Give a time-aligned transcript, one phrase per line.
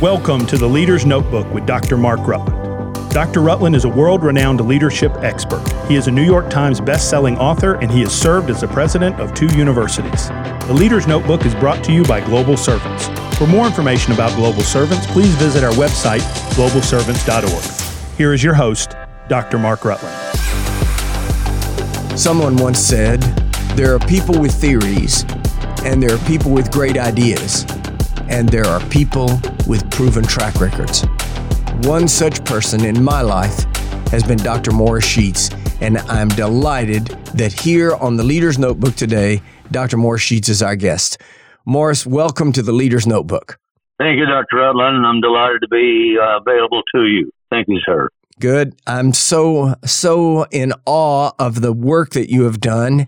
[0.00, 1.98] Welcome to the Leader's Notebook with Dr.
[1.98, 3.10] Mark Rutland.
[3.10, 3.42] Dr.
[3.42, 5.62] Rutland is a world renowned leadership expert.
[5.88, 9.20] He is a New York Times best-selling author and he has served as the president
[9.20, 10.28] of two universities.
[10.66, 13.08] The Leader's Notebook is brought to you by Global Servants.
[13.36, 16.22] For more information about Global Servants, please visit our website,
[16.54, 18.16] globalservants.org.
[18.16, 18.96] Here is your host,
[19.28, 19.58] Dr.
[19.58, 20.16] Mark Rutland.
[22.18, 23.20] Someone once said,
[23.76, 25.26] There are people with theories,
[25.84, 27.66] and there are people with great ideas
[28.30, 29.28] and there are people
[29.70, 31.04] with proven track records.
[31.84, 33.62] One such person in my life
[34.08, 34.72] has been Dr.
[34.72, 35.48] Morris Sheats,
[35.80, 39.96] and I'm delighted that here on the Leader's Notebook today, Dr.
[39.96, 41.18] Morris Sheats is our guest.
[41.64, 43.60] Morris, welcome to the Leader's Notebook.
[43.98, 44.56] Thank you, Dr.
[44.56, 45.06] Rutland.
[45.06, 47.30] I'm delighted to be uh, available to you.
[47.48, 48.08] Thank you, sir.
[48.40, 48.74] Good.
[48.88, 53.06] I'm so, so in awe of the work that you have done.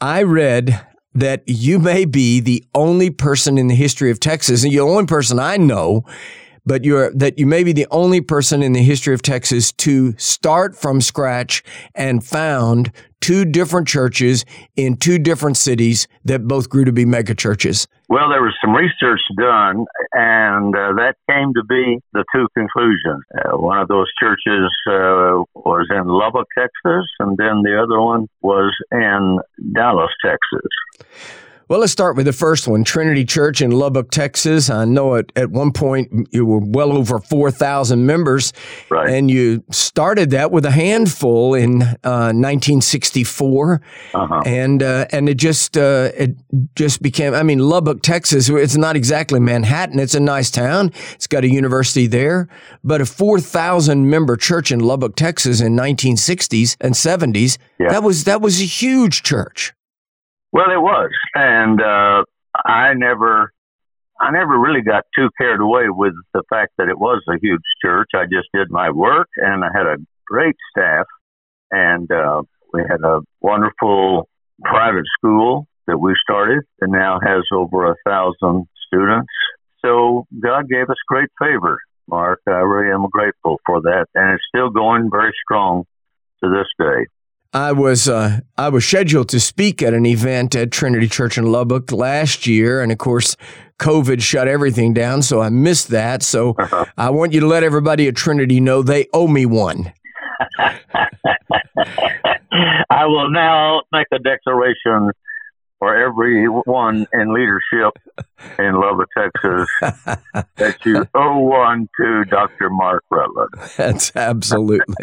[0.00, 0.84] I read
[1.14, 5.06] that you may be the only person in the history of Texas, and the only
[5.06, 6.04] person I know,
[6.64, 10.14] but you're that you may be the only person in the history of Texas to
[10.18, 11.62] start from scratch
[11.94, 14.44] and found two different churches
[14.76, 17.86] in two different cities that both grew to be megachurches.
[18.08, 23.22] Well, there was some research done, and uh, that came to be the two conclusions.
[23.32, 28.28] Uh, one of those churches uh, was in Lubbock, Texas, and then the other one
[28.42, 29.38] was in
[29.72, 31.06] Dallas, Texas.
[31.68, 34.68] Well, let's start with the first one Trinity Church in Lubbock, Texas.
[34.68, 38.52] I know at, at one point you were well over 4,000 members.
[38.90, 39.08] Right.
[39.08, 43.80] And you started that with a handful in uh, 1964.
[44.14, 44.42] Uh-huh.
[44.44, 46.36] And uh, and it just uh, it
[46.74, 49.98] just became, I mean, Lubbock, Texas, it's not exactly Manhattan.
[49.98, 52.48] It's a nice town, it's got a university there.
[52.84, 57.90] But a 4,000 member church in Lubbock, Texas in 1960s and 70s, yeah.
[57.90, 59.72] that, was, that was a huge church.
[60.52, 63.52] Well, it was, and uh, I never,
[64.20, 67.62] I never really got too carried away with the fact that it was a huge
[67.82, 68.10] church.
[68.14, 71.06] I just did my work, and I had a great staff,
[71.70, 72.42] and uh,
[72.74, 74.28] we had a wonderful
[74.62, 79.32] private school that we started, and now has over a thousand students.
[79.82, 82.40] So God gave us great favor, Mark.
[82.46, 85.84] I really am grateful for that, and it's still going very strong
[86.44, 87.06] to this day.
[87.54, 91.52] I was uh, I was scheduled to speak at an event at Trinity Church in
[91.52, 93.36] Lubbock last year, and of course,
[93.78, 96.22] COVID shut everything down, so I missed that.
[96.22, 96.86] So uh-huh.
[96.96, 99.92] I want you to let everybody at Trinity know they owe me one.
[102.90, 105.10] I will now make a declaration
[105.82, 107.98] for everyone in leadership
[108.56, 109.68] in Lubbock, Texas,
[110.54, 112.70] that you owe one to Dr.
[112.70, 113.50] Mark Rutland.
[113.76, 114.94] That's absolutely.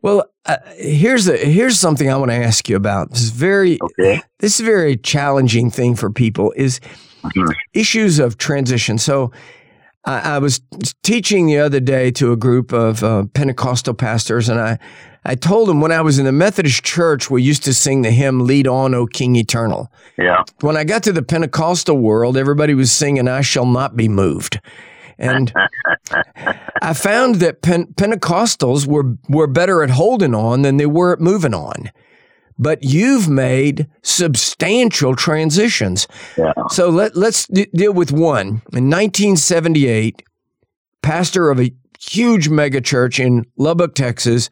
[0.00, 3.10] well, uh, here's a, here's something I want to ask you about.
[3.10, 4.22] This is very okay.
[4.38, 6.80] this is a very challenging thing for people is
[7.22, 7.52] mm-hmm.
[7.74, 8.96] issues of transition.
[8.96, 9.30] So.
[10.06, 10.60] I, I was
[11.02, 14.78] teaching the other day to a group of uh, Pentecostal pastors, and I
[15.24, 18.10] I told him when I was in the Methodist church, we used to sing the
[18.10, 19.90] hymn, Lead On, O King Eternal.
[20.18, 20.42] Yeah.
[20.60, 24.60] When I got to the Pentecostal world, everybody was singing, I Shall Not Be Moved.
[25.18, 25.52] And
[26.82, 31.20] I found that Pen- Pentecostals were, were better at holding on than they were at
[31.20, 31.90] moving on.
[32.58, 36.06] But you've made substantial transitions.
[36.36, 36.52] Yeah.
[36.70, 38.62] So let, let's d- deal with one.
[38.72, 40.22] In 1978,
[41.02, 44.50] pastor of a huge megachurch in Lubbock, Texas,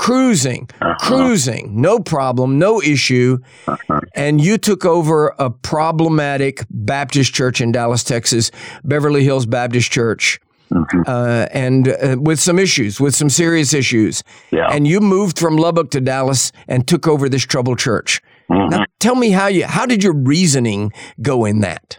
[0.00, 0.94] cruising, uh-huh.
[0.98, 3.38] cruising, no problem, no issue.
[3.68, 4.00] Uh-huh.
[4.14, 8.50] And you took over a problematic Baptist church in Dallas, Texas,
[8.82, 10.40] Beverly Hills Baptist Church.
[10.70, 11.02] Mm-hmm.
[11.06, 14.22] Uh, and uh, with some issues, with some serious issues.
[14.50, 14.68] Yeah.
[14.70, 18.22] And you moved from Lubbock to Dallas and took over this troubled church.
[18.48, 18.70] Mm-hmm.
[18.70, 21.98] Now, tell me how you, how did your reasoning go in that?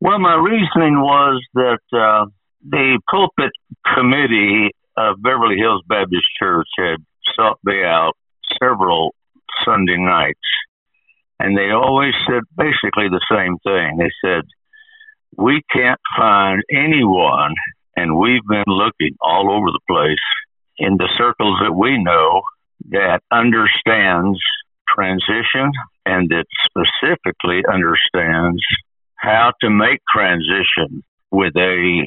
[0.00, 2.26] Well, my reasoning was that uh,
[2.68, 3.52] the pulpit
[3.94, 6.96] committee of Beverly Hills Baptist Church had
[7.36, 8.12] sought me out
[8.62, 9.14] several
[9.64, 10.38] Sunday nights,
[11.38, 13.98] and they always said basically the same thing.
[13.98, 14.42] They said,
[15.36, 17.54] We can't find anyone,
[17.96, 20.18] and we've been looking all over the place
[20.78, 22.42] in the circles that we know
[22.90, 24.38] that understands
[24.88, 25.70] transition
[26.04, 28.62] and that specifically understands
[29.16, 32.06] how to make transition with a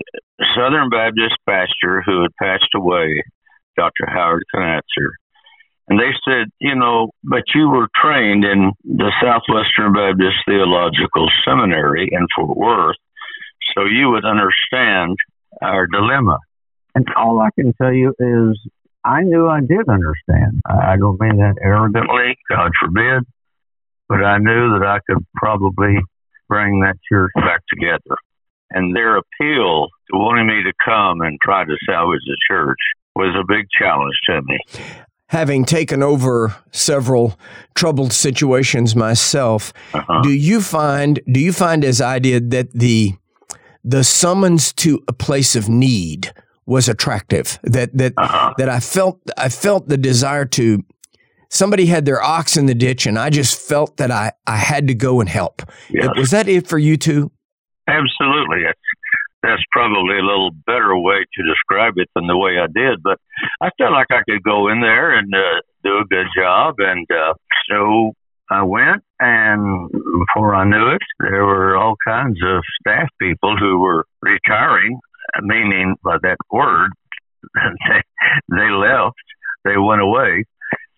[0.55, 3.23] Southern Baptist pastor who had passed away
[3.77, 4.05] Dr.
[4.07, 5.11] Howard Conatser.
[5.87, 12.09] And they said, you know, but you were trained in the Southwestern Baptist Theological Seminary
[12.11, 12.95] in Fort Worth,
[13.75, 15.15] so you would understand
[15.61, 16.39] our dilemma.
[16.95, 18.59] And all I can tell you is
[19.03, 20.61] I knew I did understand.
[20.65, 23.23] I don't mean that arrogantly, God forbid,
[24.09, 25.99] but I knew that I could probably
[26.49, 28.15] bring that church back together.
[28.71, 32.77] and their appeal to wanting me to come and try to salvage the church
[33.15, 34.59] was a big challenge to me.
[35.29, 37.37] Having taken over several
[37.73, 40.21] troubled situations myself, uh-huh.
[40.21, 43.13] do you find do you find as I did that the
[43.83, 46.31] the summons to a place of need
[46.65, 48.53] was attractive that that uh-huh.
[48.57, 50.83] that I felt I felt the desire to
[51.49, 54.87] somebody had their ox in the ditch and I just felt that I I had
[54.87, 55.63] to go and help.
[55.89, 56.09] Yes.
[56.17, 57.31] Was that it for you too?
[57.87, 58.61] Absolutely.
[59.45, 63.19] That's, probably a little better way to describe it than the way I did, but
[63.61, 67.05] I felt like I could go in there and uh, do a good job and
[67.11, 67.33] uh,
[67.69, 68.13] so
[68.49, 73.79] I went, and before I knew it, there were all kinds of staff people who
[73.79, 74.99] were retiring,
[75.41, 76.91] meaning by that word,
[77.53, 78.01] they,
[78.49, 79.15] they left,
[79.63, 80.45] they went away,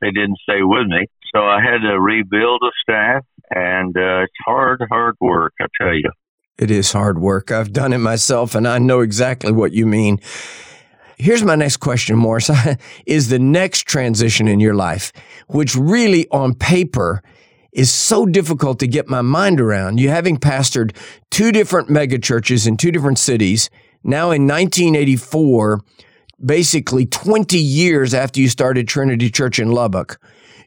[0.02, 1.08] they didn't stay with me.
[1.34, 5.94] So I had to rebuild a staff, and uh, it's hard, hard work, I tell
[5.94, 6.12] you.
[6.57, 7.51] It is hard work.
[7.51, 10.19] I've done it myself, and I know exactly what you mean.
[11.18, 12.50] Here's my next question, Morris.
[13.06, 15.13] is the next transition in your life,
[15.48, 17.21] which really on paper
[17.71, 20.00] is so difficult to get my mind around.
[20.00, 20.95] You having pastored
[21.30, 23.69] two different megachurches in two different cities,
[24.03, 25.81] now in 1984,
[26.44, 30.19] basically 20 years after you started Trinity Church in Lubbock,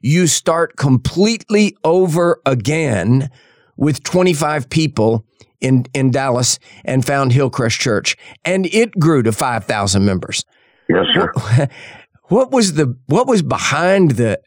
[0.03, 3.29] you start completely over again
[3.77, 5.25] with 25 people
[5.61, 8.17] in, in Dallas and found Hillcrest Church.
[8.45, 10.45] And it grew to 5,000 members.
[10.89, 11.33] Yes, sir.
[11.35, 11.71] What,
[12.25, 14.41] what was the, what was behind the,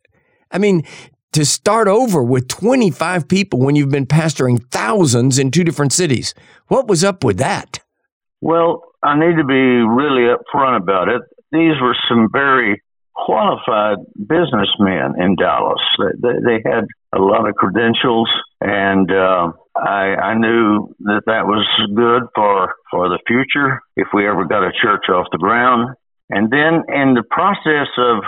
[0.52, 0.84] I mean,
[1.34, 6.34] to start over with 25 people when you've been pastoring thousands in two different cities.
[6.68, 7.80] What was up with that?
[8.42, 11.22] Well, I need to be really upfront about it.
[11.52, 12.82] These were some very
[13.16, 15.82] qualified businessmen in Dallas.
[16.22, 18.30] They, they had a lot of credentials,
[18.62, 21.66] and uh, I, I knew that that was
[21.96, 25.96] good for for the future if we ever got a church off the ground.
[26.30, 28.24] And then in the process of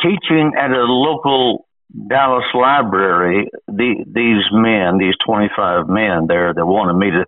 [0.00, 1.66] teaching at a local
[2.08, 7.26] Dallas Library, the, these men, these 25 men there that wanted me to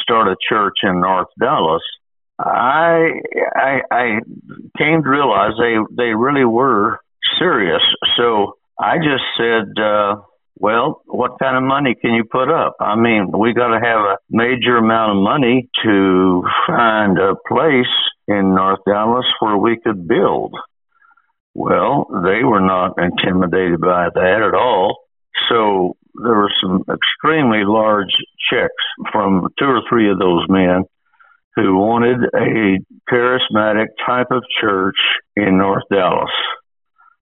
[0.00, 1.82] start a church in North Dallas,
[2.38, 3.20] I,
[3.56, 4.20] I, I
[4.78, 7.00] came to realize they, they really were
[7.38, 7.82] serious.
[8.16, 10.16] So I just said, uh,
[10.56, 12.76] well, what kind of money can you put up?
[12.80, 17.86] I mean, we got to have a major amount of money to find a place
[18.28, 20.54] in North Dallas where we could build.
[21.54, 24.98] Well, they were not intimidated by that at all.
[25.48, 28.14] So there were some extremely large
[28.50, 28.72] checks
[29.12, 30.84] from two or three of those men
[31.56, 32.78] who wanted a
[33.10, 34.96] charismatic type of church
[35.36, 36.30] in North Dallas.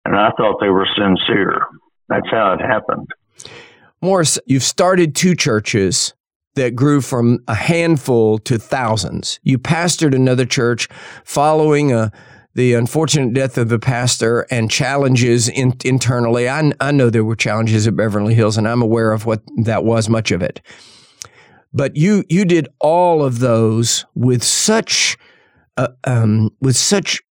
[0.04, 1.66] And I thought they were sincere.
[2.10, 3.08] That's how it happened.
[4.02, 6.12] Morris, you've started two churches
[6.56, 9.40] that grew from a handful to thousands.
[9.42, 10.88] You pastored another church
[11.24, 12.12] following a
[12.54, 16.48] the unfortunate death of the pastor and challenges in, internally.
[16.48, 19.84] I, I know there were challenges at Beverly Hills, and I'm aware of what that
[19.84, 20.60] was, much of it.
[21.72, 25.16] But you you did all of those with such
[25.76, 27.22] uh, um, with such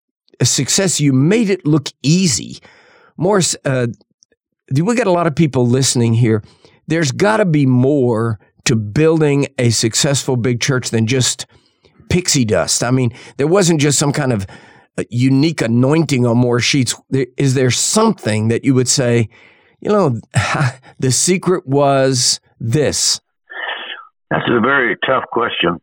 [0.42, 1.02] success.
[1.02, 2.60] You made it look easy.
[3.18, 3.88] Morris, uh,
[4.76, 6.44] we got a lot of people listening here.
[6.88, 11.46] There's got to be more to building a successful big church than just
[12.10, 12.84] pixie dust.
[12.84, 14.46] I mean, there wasn't just some kind of
[14.98, 16.96] uh, unique anointing on Morris Sheats?
[17.38, 19.30] Is there something that you would say,
[19.80, 20.20] you know,
[21.00, 23.22] the secret was this?
[24.30, 25.80] That's a very tough question.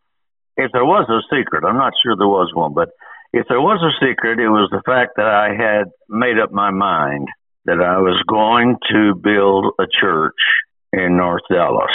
[0.57, 2.91] If there was a secret, I'm not sure there was one, but
[3.33, 6.71] if there was a secret, it was the fact that I had made up my
[6.71, 7.29] mind
[7.67, 10.35] that I was going to build a church
[10.93, 11.93] in North Dallas.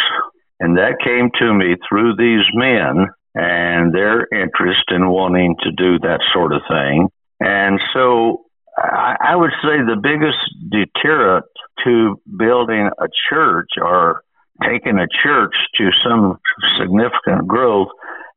[0.59, 5.97] And that came to me through these men and their interest in wanting to do
[5.99, 7.07] that sort of thing.
[7.39, 8.45] And so
[8.77, 10.37] I, I would say the biggest
[10.69, 11.45] deterrent
[11.83, 14.23] to building a church or
[14.63, 16.37] taking a church to some
[16.77, 17.87] significant growth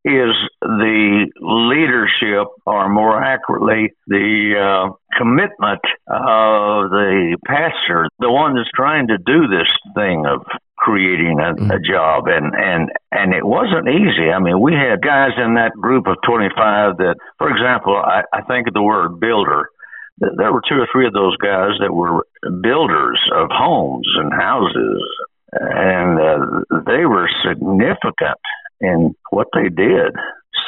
[0.05, 8.69] is the leadership, or more accurately, the uh, commitment of the pastor, the one that's
[8.75, 10.45] trying to do this thing of
[10.77, 12.25] creating a, a job.
[12.29, 14.29] And and and it wasn't easy.
[14.29, 18.43] I mean we had guys in that group of 25 that for example i, I
[18.43, 19.71] think of the word builder.
[20.19, 22.27] There were two or three of those guys that were
[22.63, 25.03] builders of homes and houses.
[25.51, 28.39] And uh, they were significant
[28.81, 30.15] in what they did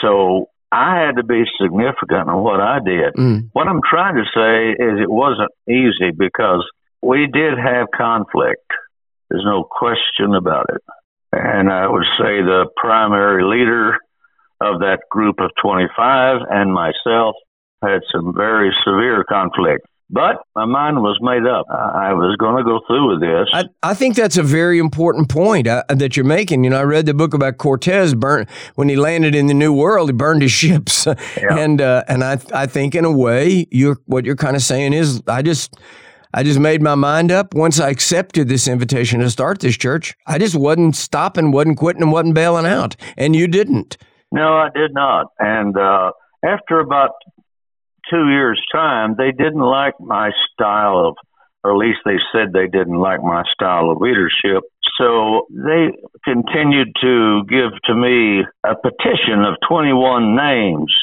[0.00, 3.14] so I had to be significant in what I did.
[3.14, 3.50] Mm.
[3.52, 6.66] What I'm trying to say is it wasn't easy because
[7.02, 8.66] we did have conflict
[9.30, 10.82] there's no question about it.
[11.32, 13.98] And I would say the primary leader
[14.60, 17.34] of that group of 25 and myself
[17.82, 19.86] had some very severe conflict.
[20.08, 21.66] But my mind was made up.
[21.68, 23.48] I was going to go through with this.
[23.52, 26.62] I, I think that's a very important point uh, that you're making.
[26.62, 28.14] You know, I read the book about Cortez.
[28.14, 28.46] Burn
[28.76, 31.58] when he landed in the New World, he burned his ships, yeah.
[31.58, 34.92] and uh, and I I think in a way, you're what you're kind of saying
[34.92, 35.74] is I just
[36.32, 40.14] I just made my mind up once I accepted this invitation to start this church.
[40.26, 43.96] I just wasn't stopping, wasn't quitting, and wasn't bailing out, and you didn't.
[44.30, 45.32] No, I did not.
[45.40, 46.12] And uh,
[46.44, 47.10] after about
[48.10, 51.16] two years' time, they didn't like my style of,
[51.64, 54.64] or at least they said they didn't like my style of leadership.
[54.98, 55.88] So they
[56.24, 60.94] continued to give to me a petition of 21 names.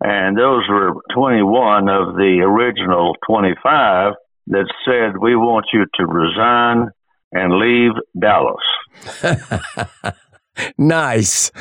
[0.00, 4.14] And those were 21 of the original 25
[4.46, 6.90] that said, We want you to resign
[7.32, 10.14] and leave Dallas.
[10.78, 11.52] nice.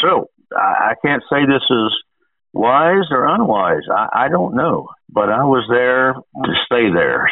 [0.00, 1.92] So I can't say this is
[2.52, 3.82] wise or unwise.
[3.90, 7.28] I, I don't know, but I was there to stay there.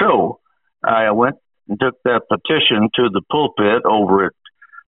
[0.00, 0.40] So
[0.84, 1.36] I went
[1.68, 4.32] and took that petition to the pulpit over at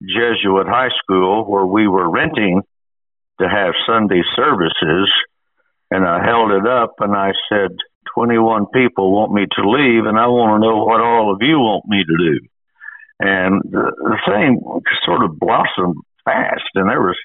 [0.02, 2.62] Jesuit High School where we were renting
[3.40, 5.10] to have Sunday services.
[5.90, 7.76] And I held it up and I said,
[8.14, 11.58] 21 people want me to leave, and I want to know what all of you
[11.58, 12.46] want me to do.
[13.20, 14.60] And the, the thing
[15.04, 17.16] sort of blossomed fast, and there was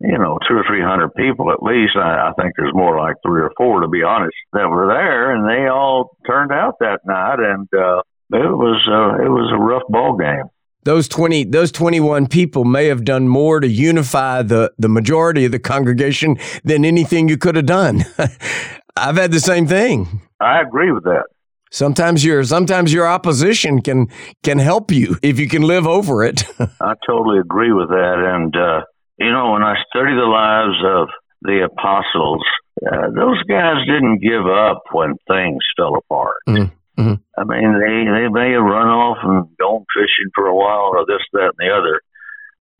[0.00, 1.96] you know, two or three hundred people at least.
[1.96, 5.34] I, I think there's more like three or four, to be honest, that were there,
[5.34, 8.00] and they all turned out that night, and uh,
[8.32, 10.44] it was uh, it was a rough ball game.
[10.84, 15.52] Those twenty, those twenty-one people may have done more to unify the the majority of
[15.52, 18.04] the congregation than anything you could have done.
[18.96, 20.22] I've had the same thing.
[20.40, 21.24] I agree with that.
[21.70, 24.08] Sometimes your sometimes your opposition can
[24.42, 26.44] can help you if you can live over it.
[26.80, 28.80] I totally agree with that, and uh,
[29.20, 31.08] you know, when I study the lives of
[31.42, 32.42] the apostles,
[32.80, 36.40] uh, those guys didn't give up when things fell apart.
[36.48, 37.02] Mm-hmm.
[37.02, 37.14] mm-hmm.
[37.36, 41.04] I mean, they they may have run off and gone fishing for a while, or
[41.06, 42.00] this, that, and the other,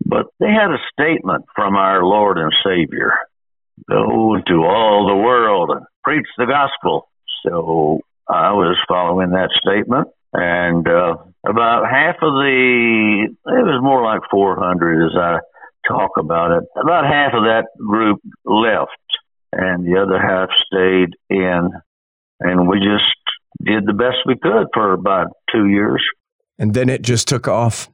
[0.04, 3.12] but they had a statement from our Lord and Savior:
[3.88, 7.08] "Go into all the world and preach the gospel."
[7.44, 11.16] So I was following that statement, and uh,
[11.46, 15.38] about half of the it was more like 400 as I
[15.90, 16.64] talk about it.
[16.80, 18.90] About half of that group left,
[19.52, 21.70] and the other half stayed in,
[22.40, 23.04] and we just
[23.64, 26.02] did the best we could for about two years.
[26.58, 27.88] And then it just took off.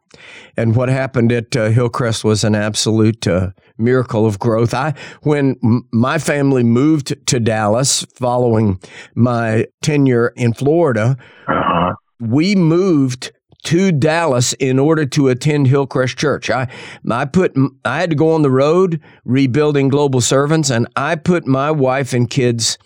[0.57, 4.75] And what happened at uh, Hillcrest was an absolute uh, miracle of growth.
[4.75, 8.81] I, when m- my family moved to Dallas following
[9.15, 11.95] my tenure in Florida, uh-huh.
[12.19, 13.31] we moved
[13.66, 16.50] to Dallas in order to attend Hillcrest Church.
[16.50, 16.68] I
[17.11, 17.54] I put
[17.85, 22.12] I had to go on the road rebuilding global servants and I put my wife
[22.12, 22.78] and kids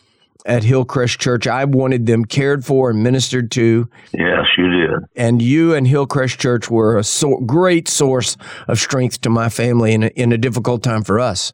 [0.47, 1.47] at Hillcrest Church.
[1.47, 3.89] I wanted them cared for and ministered to.
[4.13, 4.91] Yes, you did.
[5.17, 8.37] And you and Hillcrest Church were a so, great source
[8.69, 11.53] of strength to my family in a, in a difficult time for us.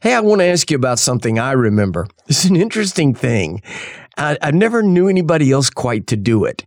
[0.00, 2.06] Hey, I want to ask you about something I remember.
[2.28, 3.62] It's an interesting thing.
[4.16, 6.64] I, I never knew anybody else quite to do it.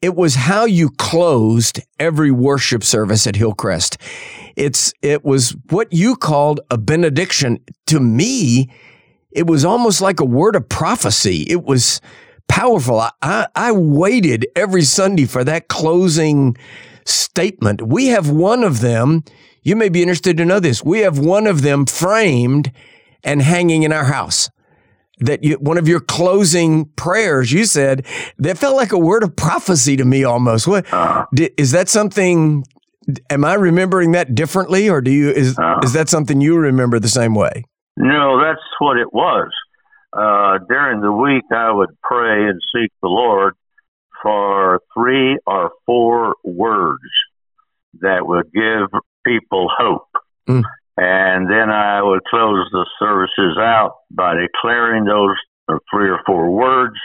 [0.00, 3.98] It was how you closed every worship service at Hillcrest.
[4.54, 7.58] It's it was what you called a benediction.
[7.88, 8.70] To me,
[9.32, 11.42] it was almost like a word of prophecy.
[11.48, 12.00] It was
[12.46, 13.00] powerful.
[13.00, 16.56] I, I, I waited every Sunday for that closing
[17.04, 17.82] statement.
[17.82, 19.24] We have one of them.
[19.62, 20.84] You may be interested to know this.
[20.84, 22.70] We have one of them framed
[23.24, 24.48] and hanging in our house
[25.20, 28.06] that you, one of your closing prayers you said
[28.38, 30.66] that felt like a word of prophecy to me almost.
[30.66, 31.24] What uh,
[31.56, 32.64] is that something?
[33.30, 36.98] Am I remembering that differently, or do you is uh, is that something you remember
[36.98, 37.64] the same way?
[37.96, 39.50] No, that's what it was.
[40.12, 43.54] Uh, during the week, I would pray and seek the Lord
[44.22, 47.02] for three or four words
[48.00, 50.08] that would give people hope.
[50.48, 50.62] Mm.
[51.00, 55.36] And then I would close the services out by declaring those
[55.92, 56.96] three or four words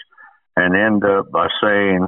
[0.55, 2.07] and end up by saying,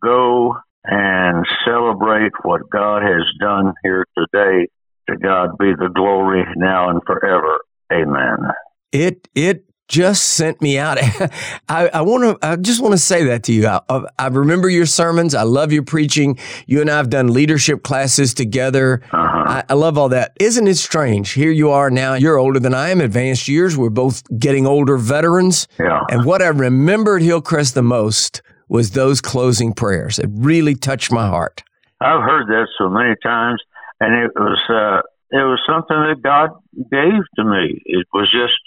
[0.00, 4.68] Go and celebrate what God has done here today.
[5.10, 7.58] To God be the glory now and forever.
[7.92, 8.52] Amen.
[8.92, 10.98] It it just sent me out.
[11.68, 12.46] I, I want to.
[12.46, 13.68] I just want to say that to you.
[13.68, 13.80] I,
[14.18, 15.34] I, remember your sermons.
[15.34, 16.38] I love your preaching.
[16.66, 19.02] You and I have done leadership classes together.
[19.12, 19.44] Uh-huh.
[19.46, 20.32] I, I, love all that.
[20.40, 21.32] Isn't it strange?
[21.32, 22.14] Here you are now.
[22.14, 23.02] You're older than I am.
[23.02, 23.76] Advanced years.
[23.76, 25.68] We're both getting older veterans.
[25.78, 26.00] Yeah.
[26.08, 30.18] And what I remembered Hillcrest the most was those closing prayers.
[30.18, 31.62] It really touched my heart.
[32.00, 33.62] I've heard that so many times,
[34.00, 34.58] and it was.
[34.68, 36.50] Uh, it was something that God
[36.90, 37.80] gave to me.
[37.86, 38.60] It was just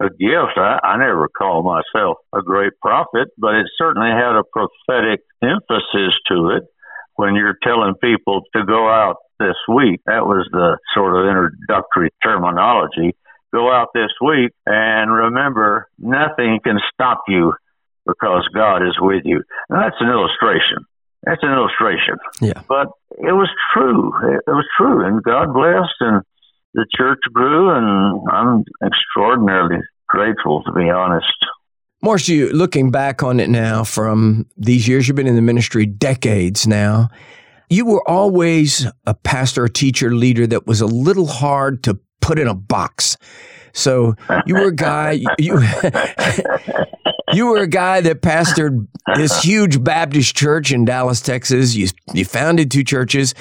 [0.00, 0.56] a gift.
[0.56, 6.14] I, I never call myself a great prophet, but it certainly had a prophetic emphasis
[6.28, 6.64] to it
[7.16, 10.00] when you're telling people to go out this week.
[10.06, 13.14] That was the sort of introductory terminology.
[13.52, 17.54] Go out this week and remember nothing can stop you
[18.06, 19.42] because God is with you.
[19.68, 20.84] And that's an illustration.
[21.22, 22.16] That's an illustration.
[22.40, 22.62] Yeah.
[22.68, 24.12] But it was true.
[24.28, 25.06] It, it was true.
[25.06, 26.22] And God blessed and
[26.74, 31.26] the church grew and I'm extraordinarily grateful to be honest.
[32.28, 36.66] You looking back on it now from these years you've been in the ministry decades
[36.66, 37.08] now.
[37.70, 42.38] You were always a pastor, a teacher, leader that was a little hard to put
[42.38, 43.16] in a box.
[43.72, 44.14] So
[44.46, 45.60] you were a guy you
[47.32, 51.74] you were a guy that pastored this huge Baptist church in Dallas, Texas.
[51.74, 53.34] You you founded two churches.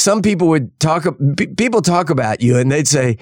[0.00, 1.06] Some people would talk
[1.56, 3.18] people talk about you and they'd say,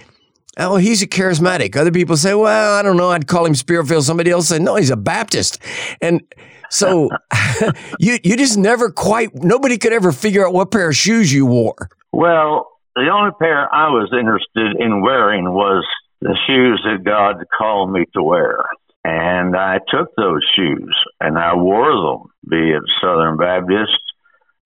[0.57, 3.11] "Oh, he's a charismatic." Other people say, "Well, I don't know.
[3.11, 5.61] I'd call him spirit-filled." Somebody else said, "No, he's a Baptist."
[6.01, 6.23] And
[6.71, 7.11] so
[7.99, 11.47] you you just never quite nobody could ever figure out what pair of shoes you
[11.47, 11.89] wore.
[12.13, 15.85] Well, the only pair I was interested in wearing was
[16.21, 18.59] the shoes that God called me to wear.
[19.05, 23.99] And I took those shoes and I wore them, be it Southern Baptist.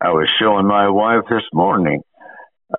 [0.03, 2.03] I was showing my wife this morning.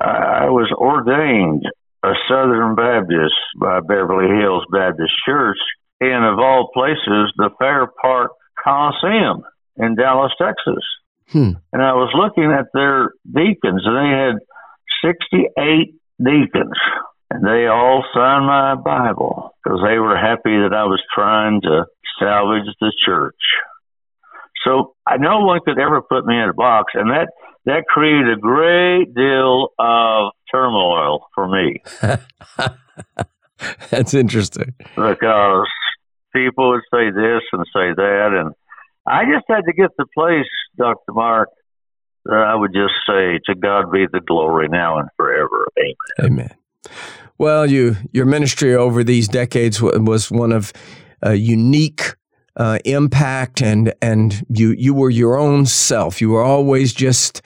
[0.01, 1.63] I was ordained
[2.03, 5.57] a Southern Baptist by Beverly Hills Baptist Church
[6.01, 9.43] in, of all places, the Fair Park Coliseum
[9.77, 10.83] in Dallas, Texas.
[11.29, 11.51] Hmm.
[11.71, 14.35] And I was looking at their deacons, and they had
[15.05, 16.79] 68 deacons,
[17.31, 21.85] and they all signed my Bible because they were happy that I was trying to
[22.19, 23.39] salvage the church.
[24.63, 27.27] So I no one could ever put me in a box, and that
[27.65, 31.81] that created a great deal of turmoil for me.
[33.89, 35.67] That's interesting because
[36.33, 38.53] people would say this and say that, and
[39.07, 41.49] I just had to get the place, Doctor Mark,
[42.25, 45.67] that I would just say, to God be the glory now and forever.
[45.77, 46.31] Amen.
[46.31, 46.55] Amen.
[47.37, 50.71] Well, you your ministry over these decades was one of
[51.25, 52.15] uh, unique
[52.57, 56.21] uh, impact, and and you you were your own self.
[56.21, 57.41] You were always just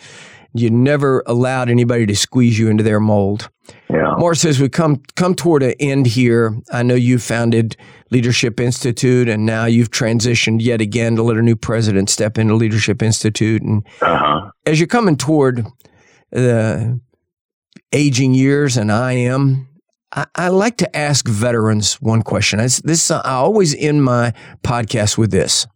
[0.53, 3.49] you never allowed anybody to squeeze you into their mold.
[3.89, 4.15] Yeah.
[4.17, 7.77] Morris, as we come come toward an end here, I know you founded
[8.11, 12.55] Leadership Institute, and now you've transitioned yet again to let a new president step into
[12.55, 13.61] Leadership Institute.
[13.61, 14.51] And uh-huh.
[14.65, 15.65] as you're coming toward
[16.31, 16.99] the
[17.93, 19.67] aging years, and I am,
[20.13, 22.59] I, like to ask veterans one question.
[22.59, 25.67] I, this I always end my podcast with this: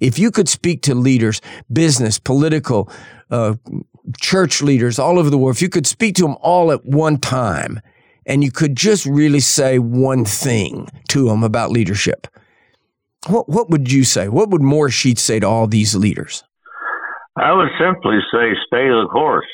[0.00, 2.90] If you could speak to leaders, business, political,
[3.30, 3.54] uh,
[4.18, 7.18] church leaders all over the world, if you could speak to them all at one
[7.18, 7.80] time
[8.24, 12.26] and you could just really say one thing to them about leadership,
[13.28, 14.28] what, what would you say?
[14.28, 16.44] What would Morris Sheats say to all these leaders?
[17.36, 19.46] I would simply say stay the course.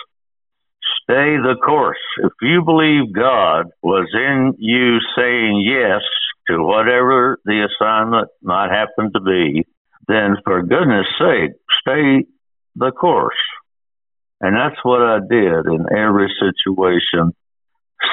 [1.13, 2.01] Stay the course.
[2.25, 6.01] If you believe God was in you saying yes
[6.49, 9.67] to whatever the assignment might happen to be,
[10.09, 12.25] then for goodness sake, stay
[12.77, 13.37] the course.
[14.41, 17.37] And that's what I did in every situation.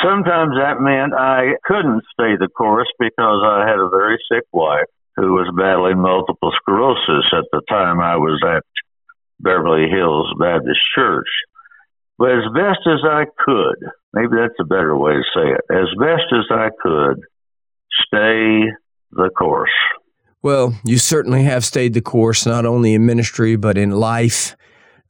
[0.04, 4.92] Sometimes that meant I couldn't stay the course because I had a very sick wife
[5.16, 8.64] who was battling multiple sclerosis at the time I was at
[9.40, 11.30] Beverly Hills Baptist Church.
[12.20, 13.78] But as best as I could,
[14.12, 17.22] maybe that's a better way to say it, as best as I could,
[18.08, 18.70] stay
[19.12, 19.72] the course.
[20.42, 24.58] Well, you certainly have stayed the course, not only in ministry, but in life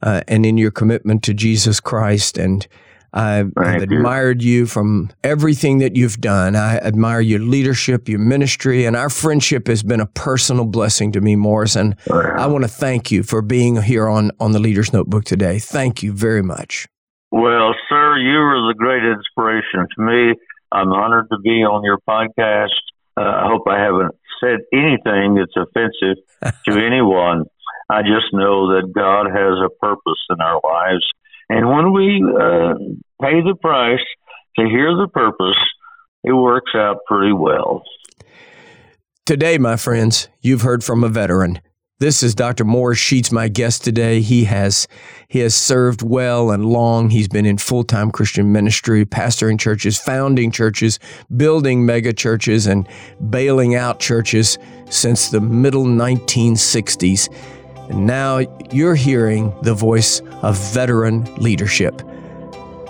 [0.02, 2.38] uh, and in your commitment to Jesus Christ.
[2.38, 2.66] And
[3.12, 4.60] I've, I've admired you.
[4.60, 6.54] you from everything that you've done.
[6.54, 11.20] I admire your leadership, your ministry, and our friendship has been a personal blessing to
[11.20, 11.74] me, Morris.
[11.74, 15.58] And I want to thank you for being here on, on the Leader's Notebook today.
[15.58, 16.86] Thank you very much.
[17.30, 20.34] Well, sir, you were the great inspiration to me.
[20.72, 22.74] I'm honored to be on your podcast.
[23.16, 26.22] Uh, I hope I haven't said anything that's offensive
[26.66, 27.44] to anyone.
[27.88, 31.06] I just know that God has a purpose in our lives.
[31.48, 32.74] And when we uh,
[33.20, 34.04] pay the price
[34.58, 35.58] to hear the purpose,
[36.22, 37.82] it works out pretty well.
[39.26, 41.60] Today, my friends, you've heard from a veteran.
[42.00, 42.64] This is Dr.
[42.64, 44.22] Morris Sheats, my guest today.
[44.22, 44.88] He has
[45.28, 47.10] he has served well and long.
[47.10, 50.98] He's been in full-time Christian ministry, pastoring churches, founding churches,
[51.36, 52.88] building mega churches, and
[53.28, 54.56] bailing out churches
[54.88, 57.28] since the middle 1960s.
[57.90, 58.38] And now
[58.72, 62.00] you're hearing the voice of veteran leadership.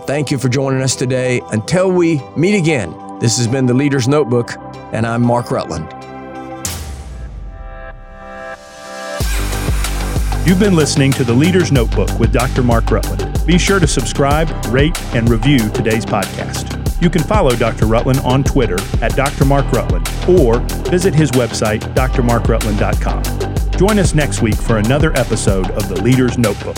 [0.07, 1.41] Thank you for joining us today.
[1.51, 4.53] Until we meet again, this has been the Leader's Notebook,
[4.93, 6.00] and I'm Mark Rutland.
[10.47, 12.63] You've been listening to the Leader's Notebook with Dr.
[12.63, 13.47] Mark Rutland.
[13.47, 16.77] Be sure to subscribe, rate, and review today's podcast.
[17.03, 17.87] You can follow Dr.
[17.87, 19.45] Rutland on Twitter at Dr.
[19.45, 20.59] Mark Rutland or
[20.91, 23.79] visit his website, drmarkrutland.com.
[23.79, 26.77] Join us next week for another episode of the Leader's Notebook.